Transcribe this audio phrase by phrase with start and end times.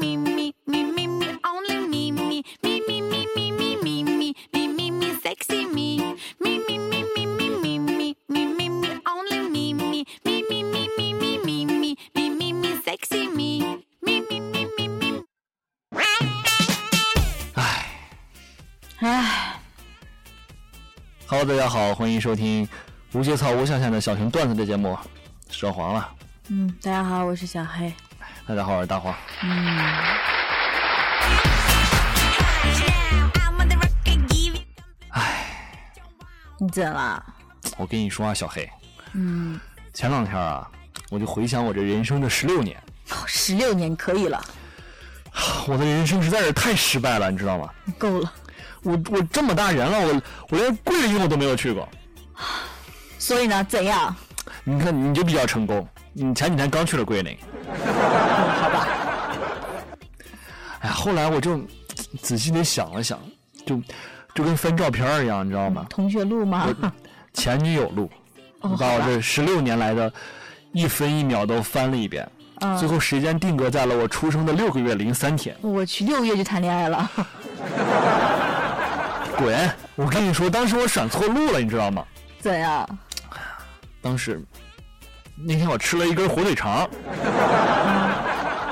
[0.00, 4.34] me, me, me, me, me, only me, me, me, me, me, me, me, me, me,
[4.52, 9.00] me, me, me, sexy me, me, me, me, me, me, me, me, me, me, me,
[9.06, 13.60] only me, me, me, me, me, me, me, me, me, me, me, me, sexy me,
[14.00, 15.24] me, me, me, me, me.
[19.00, 19.60] 唉
[21.26, 22.68] ，Hello，大家好，欢迎收听
[23.12, 24.96] 无节操无下限的小熊段子的节目，
[25.50, 26.12] 说黄了。
[26.48, 27.92] 嗯，大家好，我是小黑。
[28.48, 29.12] 大家好，我是大黄。
[34.04, 34.62] Give it.
[36.60, 37.20] 你怎了？
[37.76, 38.70] 我跟你说啊，小黑，
[39.14, 39.58] 嗯，
[39.92, 40.70] 前两天啊，
[41.10, 42.80] 我就回想我这人生的十六年，
[43.26, 44.40] 十六年可以了，
[45.66, 47.68] 我的人生实在是太失败了，你知道吗？
[47.98, 48.32] 够了。
[48.82, 51.88] 我我这么大人了，我我连桂林我都没有去过。
[53.18, 54.14] 所以呢，怎样？
[54.62, 57.36] 你看你就比较成功，你前几天刚去了桂林。
[60.90, 61.60] 后来我就
[62.20, 63.18] 仔细的想了想，
[63.66, 63.80] 就
[64.34, 65.86] 就跟翻照片儿一样，你知道吗？
[65.88, 66.68] 同学录吗？
[67.34, 68.10] 前女友录，
[68.60, 70.10] 哦你把我这十六年来的
[70.72, 72.26] 一分一秒都翻了一遍，
[72.60, 75.54] 嗯最后时间定格在了我出生的六个月零三天。
[75.60, 77.10] 我去，六个月就谈恋爱了。
[79.36, 79.70] 滚！
[79.96, 82.02] 我跟你说，当时我选错路了，你知道吗？
[82.40, 82.88] 怎样？
[84.00, 84.42] 当时
[85.34, 86.88] 那天我吃了一根火腿肠，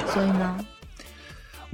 [0.09, 0.59] 所以呢？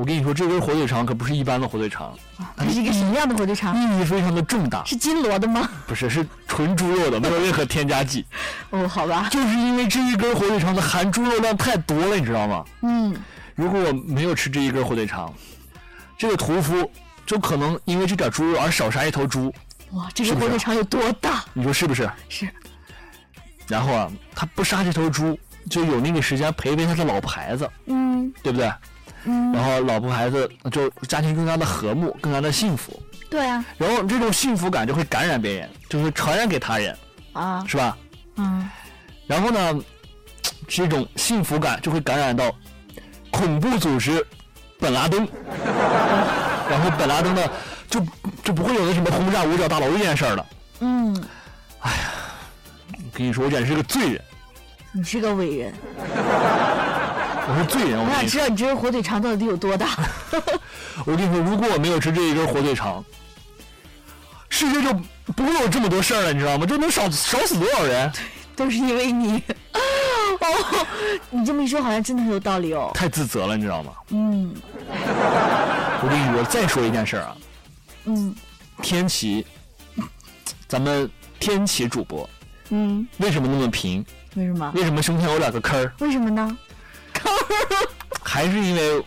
[0.01, 2.19] 我跟你说，这根火腿肠可不是一般的火腿肠，
[2.56, 3.77] 它是一个什么样的火腿肠？
[3.77, 5.69] 意义非常的重大，是金锣的吗？
[5.87, 8.25] 不是是纯猪肉的，没有任何添加剂。
[8.71, 9.28] 哦，好吧。
[9.31, 12.65] 就是因为这一根火腿肠的含猪肉量太多了，你知道吗？
[12.81, 13.15] 嗯，
[13.55, 15.31] 如果我没有吃这一根火腿肠，
[16.17, 16.91] 这个屠夫
[17.27, 19.53] 就可能因为这点猪肉而少杀一头猪，
[19.91, 21.45] 哇，这个火腿肠有多大？
[21.53, 22.11] 你说是不是？
[22.31, 22.48] 是，
[23.69, 28.73] 然后啊，他不杀这头猪，就有那个时间陪陪他的老婆孩子，嗯对不对？
[29.25, 36.97] 嗯，然后老婆孩子就家庭更加的和睦，更加的幸福，对啊，然后这种幸福感就会感染别人，就会传染给他人，
[37.33, 37.97] 啊，是吧？
[38.37, 38.69] 嗯，
[39.27, 39.81] 然后呢，
[40.67, 42.50] 这种幸福感就会感染到
[43.31, 44.27] 恐怖组织
[44.78, 45.28] 本拉登，
[46.71, 47.43] 然后本拉登呢
[47.89, 48.00] 就
[48.43, 50.47] 就不会有那什么轰炸五角大楼这件事儿了。
[50.81, 51.15] 嗯，
[51.83, 51.91] 我
[53.12, 54.23] 跟你说，我简直是个罪人，
[54.93, 55.75] 你是个伟人。
[57.49, 57.99] 我是罪人。
[57.99, 59.89] 我想知道你这根火腿肠到底有多大。
[61.06, 63.05] 我跟你说，如果我没有吃这一根火腿肠，
[64.49, 64.93] 世界就
[65.34, 66.67] 不会有这么多事儿了，你知道吗？
[66.67, 68.12] 这能少少死多少人？
[68.55, 69.43] 都是因为你。
[69.73, 70.87] 哦，
[71.31, 72.91] 你这么一说，好像真的很有道理哦。
[72.95, 73.93] 太自责了，你知道吗？
[74.09, 74.55] 嗯
[76.03, 77.37] 我跟你说，再说一件事儿啊，
[78.05, 78.34] 嗯
[78.83, 79.47] 天琪，
[80.67, 81.09] 咱们
[81.39, 82.29] 天琪主播
[82.71, 84.05] 嗯，为什么那么平？
[84.34, 84.73] 为什么？
[84.75, 85.93] 为什么胸前有两个坑儿？
[86.00, 86.56] 为什么呢？
[88.22, 89.03] 还是因为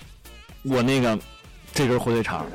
[0.63, 1.17] 我那个
[1.73, 2.45] 这根火腿肠，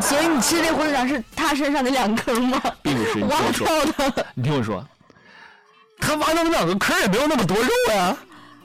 [0.00, 2.60] 所以你吃这火腿肠是他身上的两根吗？
[2.82, 3.14] 并不是。
[3.14, 4.26] 你听挖我说，掉的。
[4.34, 4.86] 你听我说，
[5.98, 8.16] 他挖那么两个坑也没有那么多肉呀。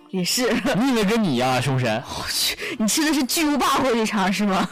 [0.09, 2.01] 也是，你以为跟你呀、凶神？
[2.07, 4.67] 我去，你吃的是巨无霸火腿肠是吗？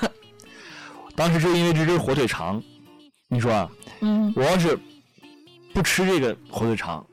[1.16, 2.62] 当时就因为这根火腿肠，
[3.28, 3.70] 你说啊，
[4.02, 4.78] 嗯我要是
[5.74, 7.06] 不吃这个火腿肠，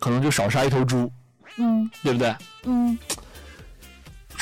[0.00, 1.08] 可能就少杀一头猪，
[1.56, 2.34] 嗯对不对？
[2.64, 2.98] 嗯，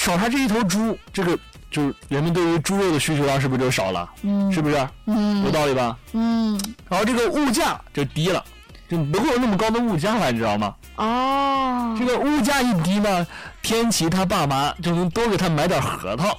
[0.06, 1.36] 少他这一头猪，这个
[1.68, 4.08] 就是人们对于猪肉的需求量是不是就少了？
[4.22, 4.88] 嗯是不是？
[5.06, 5.98] 嗯有道理吧？
[6.12, 6.56] 嗯，
[6.88, 8.44] 然后这个物价就低了，
[8.88, 10.72] 就不会有那么高的物价了，你知道吗？
[10.94, 13.26] 哦这，个物价一低呢，
[13.62, 16.38] 天琪他爸妈就能多给他买点核桃，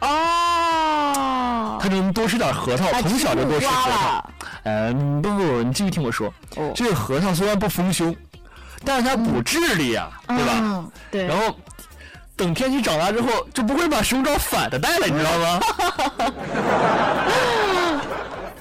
[0.00, 4.30] 哦，他就能多吃点核桃，哎从小就多吃吃核桃。
[4.62, 8.16] 嗯，不不不，你继续听我说，哦这个核桃虽然不丰胸，
[8.82, 10.52] 但是它补智力呀、对吧？
[10.56, 11.26] 嗯，对。
[11.26, 11.54] 然后
[12.36, 15.60] 等天气长大之后，就不会把胸罩反着戴了，你知道吗？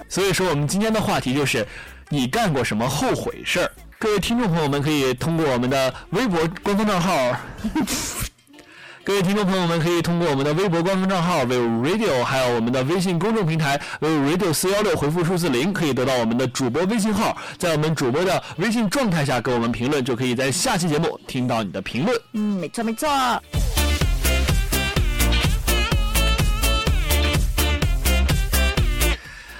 [0.07, 1.67] 所以说，我们今天的话题就是
[2.09, 3.71] 你干过什么后悔事儿？
[3.99, 7.35] 各位听众朋友们可以通过我们的微博官方账号。
[9.03, 22.19] 各位听众朋友们可以通过我们的微博官方账号 vivo radio，还有我们的微信公众平台 vivo radio 四幺六，回复数字零，可以得到我们的主播微信号，在我们主播的微信状态下给我们评论，就可以在下期节目听到你的评论。
[22.33, 23.07] 嗯，没错没错。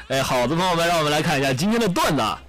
[0.08, 2.40] 哎，好的，朋友们，让我们来看一下今天的段子啊。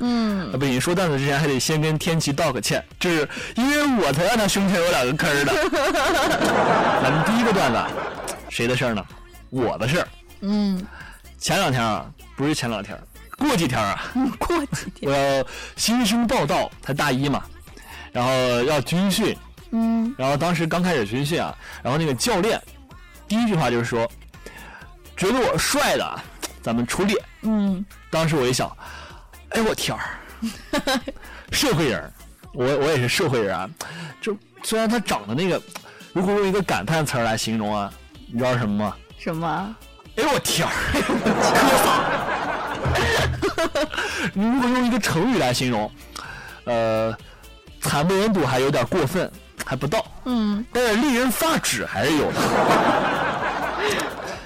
[0.00, 5.52] 嗯，啊，不行，说段子之前还得先跟天琪道个歉，就是因为我才让他胸前有两个坑儿的。
[7.02, 7.78] 咱们第一个段子，
[8.48, 9.04] 谁的事儿呢？
[9.50, 10.08] 我的事儿。
[10.40, 10.84] 嗯，
[11.38, 12.98] 前两天啊，不是前两天，
[13.36, 14.02] 过几天啊，
[14.38, 15.10] 过几天。
[15.10, 15.44] 我要
[15.76, 17.42] 新生报道，才大一嘛，
[18.10, 18.32] 然后
[18.62, 19.36] 要军训，
[19.70, 22.58] 嗯然后当时刚开始军训啊，然后那个教练
[23.28, 24.10] 第一句话就是说，
[25.14, 26.20] 觉得我帅的，
[26.62, 27.16] 咱们出列。
[27.42, 28.70] 嗯当时我一想，
[29.50, 30.02] 哎我天儿，
[31.52, 32.12] 社会人，
[32.54, 33.68] 我我也是社会人啊。
[34.20, 35.60] 就虽然他长得那个，
[36.12, 37.92] 如果用一个感叹词儿来形容啊，
[38.32, 38.96] 你知道什么吗？
[39.18, 39.76] 什么？
[40.16, 40.72] 哎我天儿。
[44.34, 45.90] 你如果用一个成语来形容，
[46.64, 47.16] 呃，
[47.80, 49.30] 惨不忍睹还有点过分，
[49.64, 50.04] 还不到。
[50.24, 52.40] 嗯但是令人发指还是有的。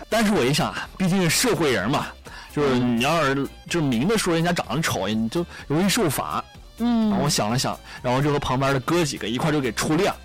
[0.08, 2.06] 但是我一想啊，毕竟是社会人嘛，
[2.55, 6.43] 就是你要是就明着说人家长得丑，你就容易受罚。
[6.79, 10.17] 然后我嗯想了想，然后就和旁边的哥几个一块就给出列了。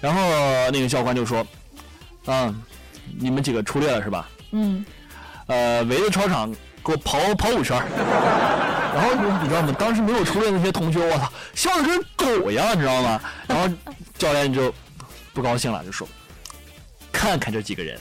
[0.00, 0.20] 然后
[0.70, 1.44] 那个教官就说
[2.26, 2.54] ：“啊，
[3.18, 4.28] 你们几个出列了是吧？
[4.52, 4.84] 嗯
[5.46, 6.52] 呃，围着操场
[6.84, 7.76] 给我跑跑五圈。
[8.94, 9.74] ”然后你知道吗？
[9.78, 12.02] 当时没有出列那些同学，我操，笑的跟
[12.40, 13.20] 狗一样，你知道吗？
[13.46, 13.74] 然后
[14.18, 14.72] 教练就
[15.32, 16.06] 不高兴了，就说
[17.10, 17.98] ：“看看这几个人，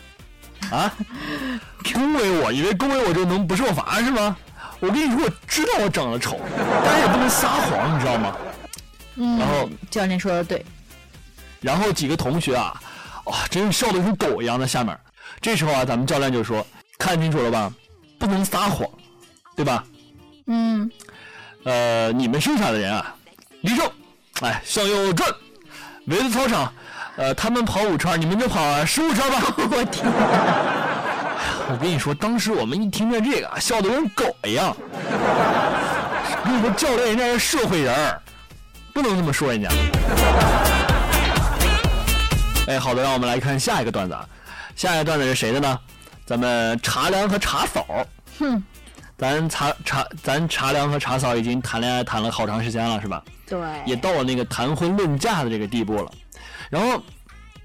[0.72, 0.94] 啊，
[1.94, 4.36] 恭维我，以为恭维我就能不受罚是吗？
[4.80, 6.40] 我跟你说，我知道我长得丑，
[6.84, 8.36] 但是也不能撒谎，你知道吗？
[9.16, 9.40] 嗯。
[9.40, 10.66] 然后教练说的对。
[11.62, 12.80] 然后几个同学啊，
[13.26, 14.98] 哇，真是笑得跟狗一样在下面。
[15.42, 16.66] 这时候啊，咱们教练就说
[17.00, 17.72] ：“看清楚了吧，
[18.20, 18.88] 不能撒谎，
[19.56, 19.84] 对吧？
[20.48, 20.90] 嗯
[21.64, 23.16] 呃，你们剩下的人啊，
[23.62, 23.90] 立正，
[24.42, 25.28] 哎，向右转，
[26.06, 26.72] 围着操场，
[27.18, 29.56] 呃，他们跑五圈，你们就跑十五圈吧。
[29.58, 30.06] 我天。
[31.68, 34.76] 我跟你说，当时我们一听见这个啊，笑得跟狗一样。
[36.44, 38.22] 你说，教练人家是社会人儿，
[38.94, 39.70] 不能这么说人家。
[42.68, 44.28] 哎，好的，让我们来看下一个段子啊。
[44.76, 45.80] 下一个段子是谁的呢？
[46.26, 47.86] 咱们茶凉和茶嫂。
[48.40, 48.62] 哼，
[49.18, 53.24] 咱茶茶咱茶凉和茶嫂已经谈恋爱谈了好长时间了，是吧？
[53.48, 53.58] 对。
[53.86, 56.12] 也到了那个谈婚论嫁的这个地步了。
[56.70, 57.02] 然后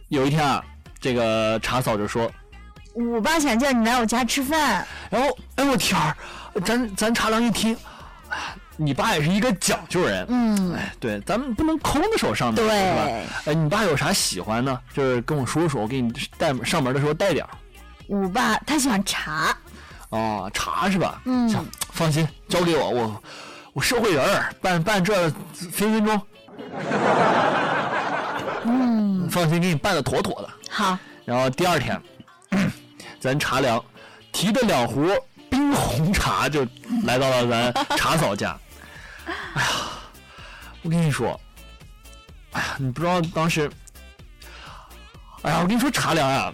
[0.08, 0.62] 有一天啊，
[1.00, 2.30] 这个茶嫂就说，
[2.94, 4.86] 我爸想叫你来我家吃饭。
[5.10, 6.16] 然后哎我天儿，
[6.64, 7.76] 咱咱茶凉一听，
[8.28, 8.36] 哎
[8.76, 13.32] 你爸也是一个讲究人，嗯，哎，对，咱们不能空着手上门，对是吧？
[13.44, 14.80] 哎，你爸有啥喜欢呢？
[14.94, 17.50] 就是跟我说说，我给你带上门的时候带点儿。
[18.08, 19.54] 我爸他喜欢茶。
[20.08, 21.20] 哦，茶是吧？
[21.26, 23.22] 嗯行，放心，交给我，我
[23.74, 25.28] 我社会人儿，办办这
[25.70, 26.20] 分分钟。
[29.30, 30.50] 嗯，放心，给你办的妥妥的。
[30.68, 30.98] 好。
[31.24, 32.00] 然后第二天，
[33.20, 33.82] 咱茶凉
[34.32, 35.08] 提着两壶
[35.48, 36.66] 冰红茶就
[37.04, 38.58] 来到了咱茶嫂家。
[39.54, 39.68] 哎呀，
[40.82, 41.40] 我跟你说，
[42.52, 43.70] 哎呀，你不知道当时，
[45.42, 46.52] 哎呀，我跟你说茶凉啊、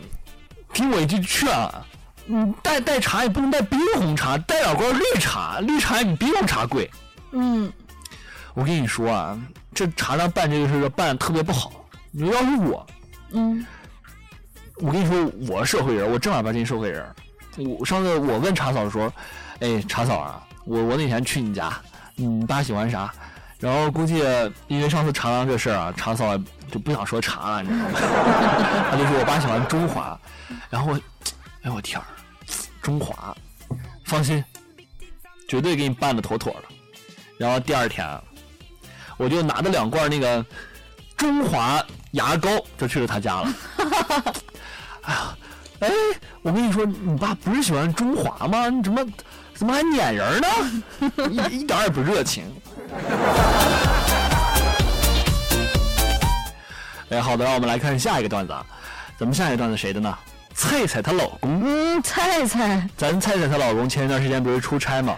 [0.75, 1.87] 听我一句劝啊，
[2.27, 6.91] 你带带茶也不能带冰红茶，带两罐绿茶，绿茶也比冰红茶贵。
[7.33, 7.73] 嗯
[8.53, 9.39] 我跟你说啊，
[9.75, 11.73] 这茶凉办这个事儿办的特别不好。
[12.19, 12.87] 你说要是我，
[13.33, 13.67] 嗯
[14.77, 17.07] 我跟你说，我社会人，我正儿八经社会人。
[17.79, 19.13] 我上次我问茶嫂说
[19.61, 21.71] ：“哎，茶嫂啊，我我那天去你家，
[22.15, 23.13] 你爸喜欢啥？”
[23.61, 24.23] 然后估计
[24.67, 26.35] 因为上次茶郎这事儿啊，茶嫂
[26.71, 28.01] 就不想说茶了，你知道吗？
[28.91, 30.19] 他就说我爸喜欢中华，
[30.71, 31.01] 然后我，
[31.65, 32.05] 哎我天儿，
[32.81, 33.37] 中华，
[34.07, 34.43] 放心，
[35.49, 36.63] 绝对给你办的妥妥的。
[37.37, 38.23] 然后第二天啊，
[39.19, 40.45] 我就拿着两罐那个
[41.15, 41.85] 中华
[42.17, 42.49] 牙膏
[42.79, 43.49] 就去了他家了。
[45.03, 45.37] 哎呀，
[45.81, 45.91] 哎，
[46.43, 48.69] 我跟你说，你爸不是喜欢中华吗？
[48.71, 49.05] 你怎么
[49.55, 50.49] 怎么还撵人呢？
[51.31, 52.45] 一一点也不热情。
[57.11, 58.65] 哎，好的，让我们来看下一个段子啊。
[59.19, 60.17] 咱们下一个段子谁的呢？
[60.55, 62.89] 菜菜她老公，嗯，菜菜。
[62.97, 65.17] 咱菜菜她老公前一段时间不是出差嘛，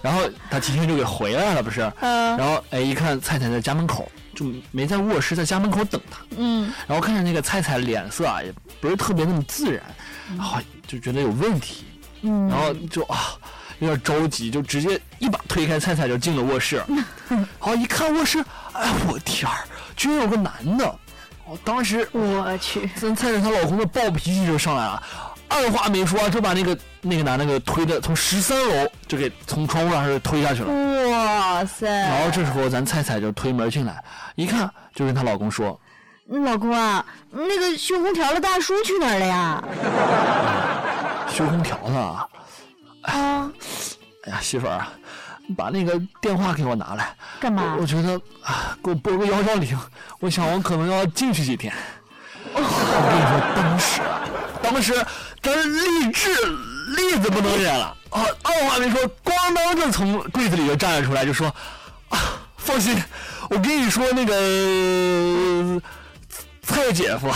[0.00, 1.80] 然后他提前就给回来了，不是？
[2.00, 4.08] 嗯然后哎，一看菜菜在家门口，
[4.40, 6.18] 就没在卧室，在家门口等他。
[6.38, 9.82] 嗯然后看着那个菜菜脸色啊，也不是特别那么自然，
[10.28, 11.84] 然后就觉得有问题，
[12.22, 12.48] 嗯。
[12.48, 13.34] 然后就啊
[13.80, 16.82] 有点着急，就直接一把推开菜菜就进了卧室。
[17.58, 18.42] 好一看卧室，
[18.72, 19.58] 哎我天儿，
[19.94, 20.98] 居然有个男的！
[21.44, 22.88] 我当时我去。
[22.96, 25.02] 咱菜菜她老公的暴脾气就上来了，
[25.48, 30.72] 二话没说就把那个那个男的给推的从十三楼就给从窗户上就推下去了。
[31.10, 31.86] 哇塞！
[31.88, 34.02] 然后这时候咱菜菜就推门进来，
[34.34, 35.78] 一看就跟她老公说。
[36.26, 39.64] 老公啊，那个修空调的大叔去哪儿了呀？
[41.28, 42.28] 修空调的啊！
[43.02, 43.50] 啊，
[44.26, 44.92] 哎呀，媳妇儿啊，
[45.56, 47.12] 把那个电话给我拿来。
[47.40, 47.82] 干嘛我？
[47.82, 49.76] 我觉得啊，给我拨个幺幺零，
[50.20, 51.72] 我想我可能要进去几天。
[52.52, 54.22] 我跟你说，当时啊，
[54.62, 54.94] 当时
[55.42, 56.30] 咱励志
[56.96, 61.46] 栗子不能忍了啊，二话没说，咣当就从柜子里就站了出来，就说
[62.08, 62.18] 啊，
[62.56, 63.02] 放心，
[63.48, 65.80] 我跟你说那个
[66.62, 67.30] 蔡姐夫，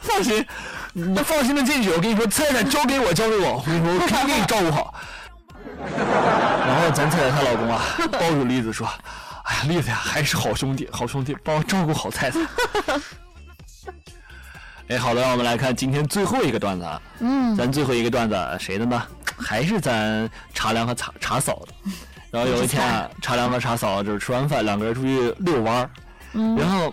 [0.00, 0.46] 放心，
[0.92, 1.90] 你放心的进去。
[1.90, 4.94] 我跟你说，菜菜交给我，交给我，我跟你说，我肯定给你照顾好。
[5.80, 8.86] 然后咱蔡蔡她老公啊，抱住栗子说
[9.44, 12.38] ：“哎呀，栗子呀，还是好兄弟，好兄弟，帮我照顾好菜菜。”
[14.90, 17.00] 哎，好的，让我们来看今天最后一个段子啊。
[17.20, 19.00] 嗯，咱最后一个段子谁的呢？
[19.38, 21.92] 还是咱茶凉和茶茶嫂的。
[22.32, 25.90] 然后有一天啊，茶凉和茶嫂就是吃完饭，两个人出去遛弯儿。
[26.32, 26.92] 嗯然后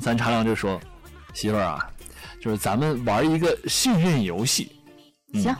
[0.00, 0.80] 咱茶凉就说
[1.34, 1.86] ：“媳妇儿啊，
[2.40, 4.74] 就是咱们玩一个幸运游戏，
[5.34, 5.54] 嗯行，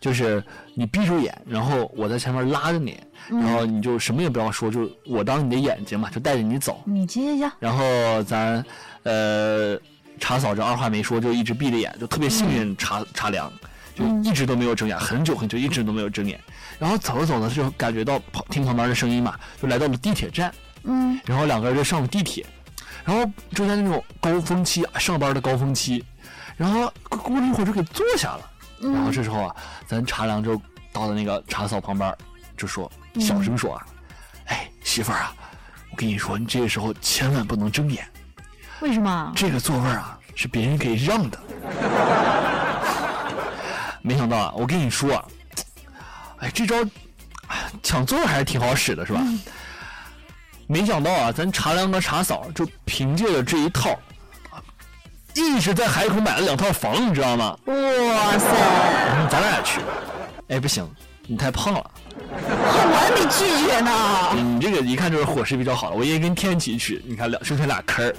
[0.00, 0.42] 就是
[0.74, 6.82] 你闭住眼，然后我在前面拉着你，然后你就什么也不要说，就我当你的眼睛嘛，就带着你走。
[6.86, 8.64] 你行行行，然后咱
[9.02, 9.78] 呃
[10.32, 13.52] 茶嫂这二话没说就一直闭着眼，就特别信任茶茶良，
[13.94, 16.40] 就一直都没有睁眼，很久很久一直都没有睁眼。
[16.78, 20.50] 然后走着走着就感觉到旁听旁边的声音嘛，就来到了地铁站，
[20.84, 22.46] 嗯然后两个人就上了地铁，
[23.04, 26.02] 然后就在那种高峰期啊上班的高峰期，
[26.56, 28.50] 然后过了一会儿就给坐下了。
[28.80, 30.58] 然后这时候啊，咱茶良就
[30.94, 32.16] 到了那个茶嫂旁边，
[32.56, 33.86] 就说小声说啊，
[34.46, 35.34] 哎媳妇儿啊，
[35.90, 38.02] 我跟你说，你这个时候千万不能睁眼。
[38.80, 39.32] 为什么？
[39.36, 41.38] 这个座位啊是别人可以让的。
[44.00, 45.24] 没想到啊，我跟你说啊，
[46.38, 46.76] 哎，这招
[47.46, 49.20] 哎抢座位还是挺好使的，是吧？
[50.66, 53.90] 没想到啊，咱茶凉和茶嫂就凭借着这一套，
[54.50, 54.58] 啊
[55.34, 57.56] 一直在海口买了两套房，你知道吗？
[57.66, 58.46] 哇塞，
[59.30, 59.80] 咱俩也去，
[60.48, 60.88] 哎，不行，
[61.26, 61.90] 你太胖了。
[62.34, 63.90] 我还没拒绝呢。
[64.34, 68.14] 你这个一看就是伙食比较好的，我也跟天琪去，你看两剩下俩坑儿，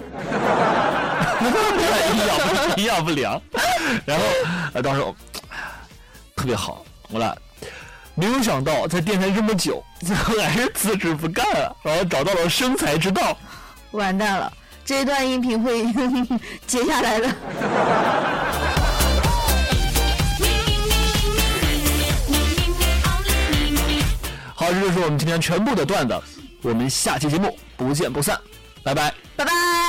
[2.14, 3.42] 营养不营养不良。
[4.06, 4.26] 然后，
[4.74, 5.16] 呃，当时我
[6.36, 7.36] 特别好，我俩
[8.16, 13.38] 没有想到在电台这么久， 最后还是辞职不干了，然后找到了生财之道。
[13.92, 14.52] 完蛋了，
[14.84, 15.86] 这一段音频会
[16.66, 17.30] 接下来的。
[24.56, 26.22] 好，这就是我们今天全部的段子，
[26.62, 28.40] 我们下期节目不见不散，
[28.82, 29.83] 拜拜，拜拜。